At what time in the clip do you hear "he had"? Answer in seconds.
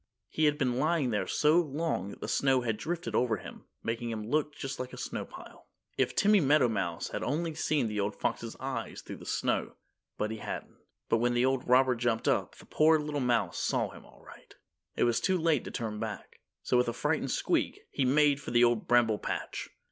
0.29-0.57